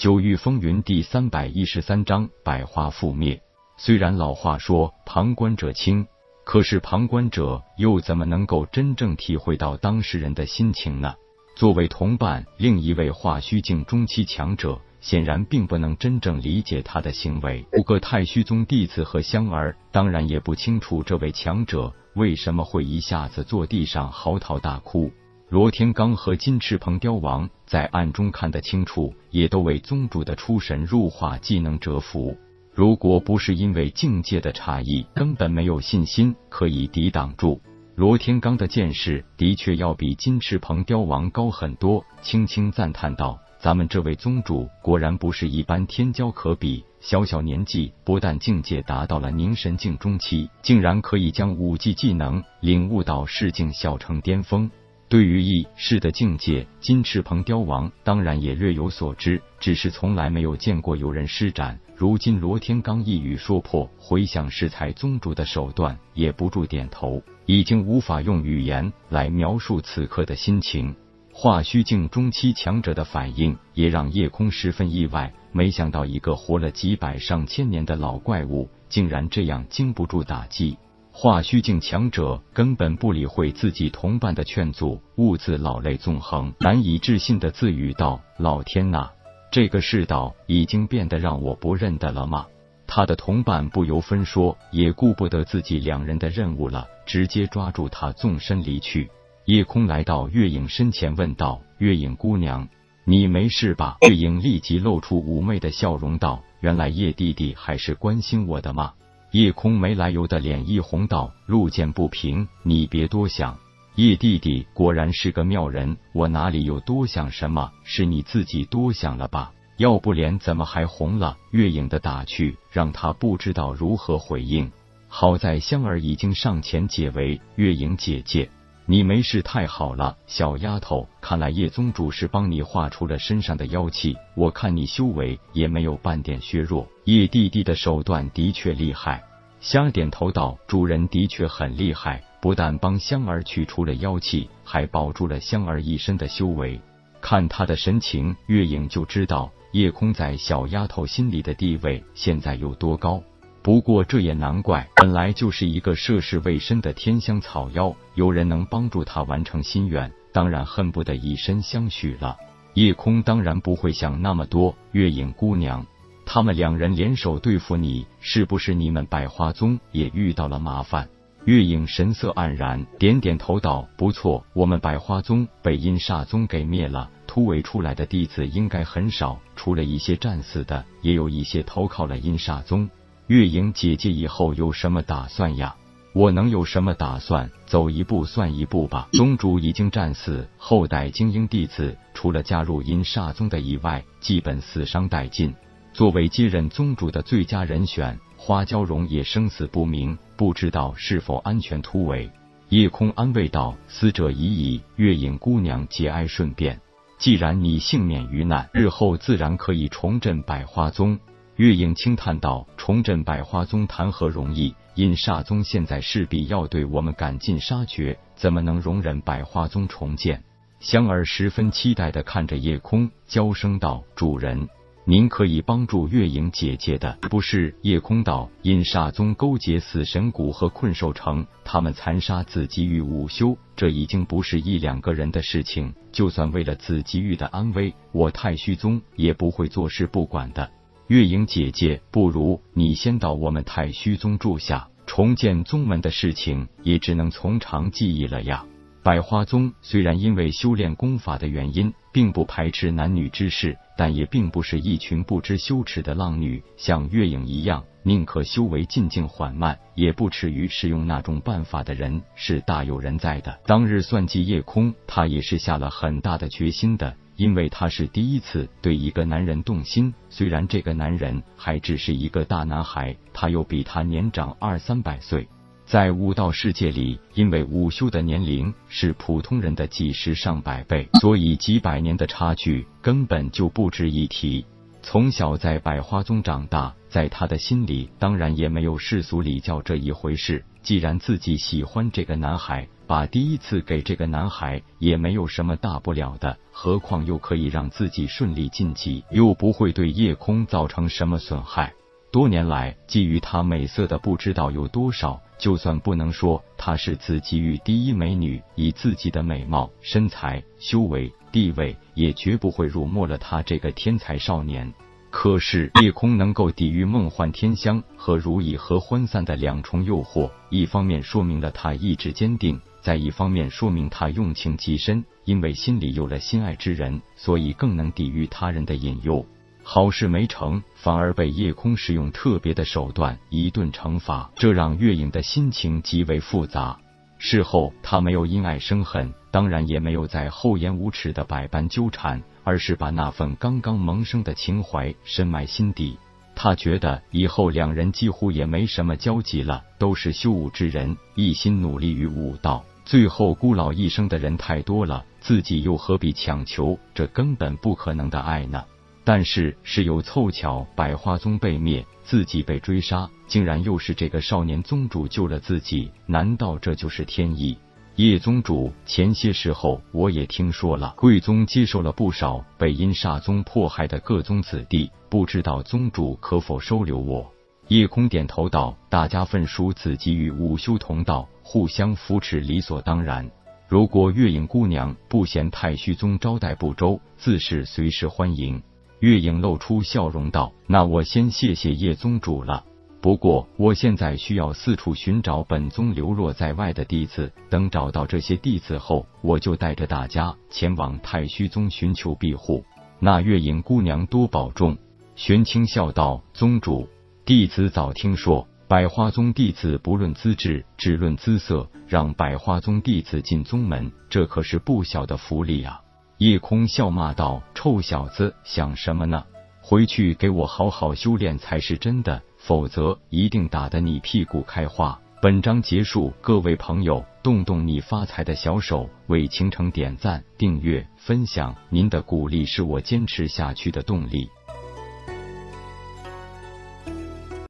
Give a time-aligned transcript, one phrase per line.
[0.00, 3.38] 九域风云第三百一十三章百花覆灭。
[3.76, 6.06] 虽然老话说旁观者清，
[6.42, 11.12] 可是旁观者又怎么能够真正体会到当事人的心情呢？
[11.54, 17.62] 作为同伴，另一位化虚境中期强者显然并不能真正理解他的行为。
[17.74, 25.12] 五个太虚宗弟子和香儿当然也不清楚这位强者为什么会一下子坐地上嚎啕大哭。
[25.50, 32.36] 罗天罡和金翅鹏雕王在暗中看得清楚，也都为宗主的出神入化技能折服。
[32.72, 37.60] 如果不是因为境界的差异，根本没有信心可以抵挡住。
[37.96, 46.84] 罗天罡的见识的确要比金翅鹏雕王高很多，轻轻赞叹道：“咱们这位宗主果然不是一般天骄可比。
[47.00, 54.70] 小小年纪，不但境界达到了凝神境中期，竟然可以将武技技能领悟到世境小成巅峰。”
[55.10, 61.80] 对于异世的境界，金翅鹏雕王当然也略有所知，只是从来没有见过有人施展。
[61.96, 70.94] 如今罗天罡一语说破，回想适才宗主的手段，也不住点头，已经无法用语言来描述此刻的心情。
[71.32, 75.32] 化虚境中期强者的反应，也让叶空十分意外。
[75.50, 80.78] 没想到一个活了几百上千年的老怪物，竟然这样经不住打击。
[81.22, 89.10] 化虚境强者根本不理会自己同伴的劝阻，兀自老泪纵横，难以置信的自语道：“老天呐，
[89.52, 92.46] 这个世道已经变得让我不认得了吗？”
[92.88, 99.10] 他的同伴不由分说，也顾不得自己两人的任务了，直接抓住他纵身离去。
[99.44, 102.66] 夜空来到月影身前问道：“月影姑娘，
[103.04, 108.94] 你没事吧？”月影立即露出妩媚的笑容道：“原来叶弟弟还是关心我的吗？”
[109.32, 113.56] 叶空没来由的脸一红，道：“路见不平，你别多想。
[113.94, 117.70] 叶弟弟果然是个妙人，我哪里有多想什么？
[117.84, 119.52] 是你自己多想了吧？
[119.76, 124.70] 要不脸怎么还红了？”月影的打趣让他不知道如何回应。
[125.06, 128.50] 好在香儿已经上前解围：“月影姐姐，
[128.90, 130.16] 你没事太好了。
[130.26, 136.88] 小丫头，看来叶宗主是帮你化出了身上的妖气，我看你修为也没有半点削弱。
[137.04, 139.22] 叶弟弟的手段的确厉害。”
[139.60, 146.80] 香点头道：“主人的确很厉害，不但帮香儿去除了妖气，还保住了香儿一身的修为。
[147.20, 153.22] 看他的神情，月影就知道夜空在小丫头心里的地位现在有多高。
[153.62, 162.36] 不过这也难怪，本来就是一个涉世未深的天香草妖，有人能帮助他完成心愿，当然恨不得以身相许了。
[162.74, 165.86] 夜空当然不会想那么多，月影姑娘。”
[166.24, 171.08] 他们两人联手对付你，是不是你们百花宗也遇到了麻烦？
[171.44, 182.88] 月影神色黯然，点点头道：“不错，我们百花宗被阴煞宗给灭了，突围出来的弟子应该很少，除了一些战死的，也有一些投靠了阴煞宗。
[183.30, 185.76] 月影姐姐以后有什么打算呀？
[186.12, 187.48] 我能有什么打算？
[187.64, 189.08] 走一步算一步吧。
[189.12, 195.54] 宗主已经战死，后代精英弟子除了加入阴煞宗的以外，基本死伤殆尽。”
[195.94, 202.28] 作为接任宗主的最佳人选，花娇容也生死不明，不知道是否安全突围。
[202.70, 206.80] 夜空安慰道：“死者已矣，月影姑娘节哀顺变。
[207.16, 211.16] 既然你幸免于难，日后自然可以重振百花宗。”
[211.60, 214.74] 月影轻叹道：“重振百花宗谈何容易？
[214.94, 220.42] 阴煞宗现在势必要对我们赶尽杀绝，怎么能容忍百花宗重建？”
[220.80, 224.66] 香儿十分期待的看着夜空，娇声道：“主人。”
[225.04, 235.92] 您可以帮助月影姐姐的，不是夜空道阴煞宗勾结死神谷和困兽城，他们残杀紫极域午休，这已经不是一两个人的事情。
[236.10, 240.70] 就算为了紫极域的安危，我太虚宗也不会坐视不管的。
[241.10, 248.64] 月影姐姐，不如你先到我们太虚宗住下，重建宗门的事情也只能从长计议了呀。
[249.02, 253.76] 百花宗虽然因为修炼功法的原因，并不排斥男女之事。
[253.96, 263.58] 但也并不是一群不知羞耻的浪女，像月影一样，宁可修为进境缓慢，也不耻于使用那种办法的人，是大有人在的。
[263.66, 270.12] 当日算计夜空，他也是下了很大的决心的，因为他是第一次对一个男人动心。
[270.28, 275.48] 虽然这个男人还只是一个大男孩，他又比他年长二三百岁。
[275.86, 284.66] 在武道世界里，因为武修的年龄是普通人的几十上百倍，所以几百年的差距根本就不值一提。
[285.02, 290.64] 从小在百花宗长大，在他的心里当然也没有世俗礼教这一回事。
[290.82, 301.92] 既然自己喜欢这个男孩，把第一次给这个男孩也没有什么大不了的，何况又可以让自己顺利晋级，又不会对夜空造成什么损害。
[302.30, 314.92] 多年来，觊觎他美色的不知道有多少，就算不能说他是紫极域第一美女，以自己的美貌、身材、修为、地位，也绝不会辱没了他这个天才少年。
[315.30, 329.46] 可是夜空能够抵御梦幻天香和如意和欢散的两重诱惑，一方面说明了他意志坚定，在一方面说明他用情极深，因为心里有了心爱之人，所以更能抵御他人的引诱。
[329.84, 336.98] 好事没成，反而被夜空使用特别的手段一顿惩罚，这让月影的心情极为复杂。
[337.42, 346.18] 事后，他没有因爱生恨，当然也没有在厚颜无耻的百般纠缠，而是把那份刚刚萌生的情怀深埋心底。
[346.54, 358.84] 他觉得以后两人几乎也没什么交集了，都是修武之人，一心努力于武道，最后孤老一生的人太多了，自己又何必强求这根本不可能的爱呢？
[359.24, 367.76] 但是事有凑巧，百花宗被灭，自己被追杀，竟然又是这个少年宗主救了自己，难道这就是天意？
[368.14, 377.52] 叶宗主，前些时候我也听说了，贵宗接受了不少被阴煞宗迫害的各宗子弟，不知道宗主可否收留我？
[377.88, 383.50] 叶空点头道：“大家分属子集与午休同道，互相扶持，理所当然。
[383.88, 388.80] 如果月影姑娘不嫌太虚宗招待不周，自是随时欢迎。”
[389.18, 392.84] 月影露出笑容道：“那我先谢谢叶宗主了。
[393.20, 402.82] 不过我现在需要四处寻找本宗流落在外的弟子，等找到这些弟子后，我就带着大家前往太虚宗寻求庇护。
[403.18, 404.96] 那月影姑娘多保重。”
[405.36, 407.08] 玄清笑道：“宗主，
[407.44, 416.00] 弟子早听说百花宗弟子不论资质，只论姿色，让百花宗弟子进宗门，这可是不小的福利啊。”
[416.38, 419.44] 叶空笑骂道：“臭小子，想什么呢？
[419.82, 434.46] 回去给我好好修炼才是真的，否则一定打得你屁股开花。”本章结束，各位朋友，动动你发财的小手，为倾城点赞、订阅、分享，您的鼓励是我坚持下去的动力。